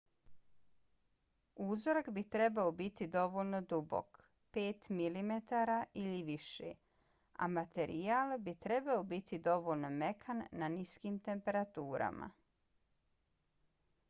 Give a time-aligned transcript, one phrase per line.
[1.65, 4.19] uzorak bi trebao biti dovoljno dubok
[4.57, 6.71] 5 mm ili više
[7.35, 12.31] a materijal bi trebao biti dovoljno mekan na niskim temperaturama